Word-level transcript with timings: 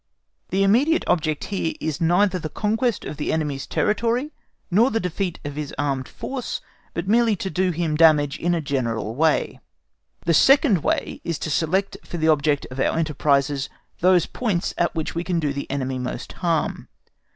The 0.49 0.63
immediate 0.63 1.03
object 1.05 1.43
here 1.53 1.75
is 1.79 2.01
neither 2.01 2.39
the 2.39 2.49
conquest 2.49 3.05
of 3.05 3.17
the 3.17 3.31
enemy's 3.31 3.67
territory 3.67 4.31
nor 4.71 4.89
the 4.89 4.99
defeat 4.99 5.39
of 5.45 5.55
his 5.57 5.75
armed 5.77 6.07
force, 6.07 6.59
but 6.95 7.07
merely 7.07 7.35
to 7.35 7.51
do 7.51 7.69
him 7.69 7.95
damage 7.95 8.39
in 8.39 8.55
a 8.55 8.61
general 8.61 9.13
way. 9.13 9.59
The 10.25 10.33
second 10.33 10.83
way 10.83 11.21
is 11.23 11.37
to 11.37 11.51
select 11.51 11.97
for 12.03 12.17
the 12.17 12.29
object 12.29 12.65
of 12.71 12.79
our 12.79 12.97
enterprises 12.97 13.69
those 13.99 14.25
points 14.25 14.73
at 14.75 14.95
which 14.95 15.13
we 15.13 15.23
can 15.23 15.39
do 15.39 15.53
the 15.53 15.69
enemy 15.69 15.99
most 15.99 16.33
harm. 16.33 16.87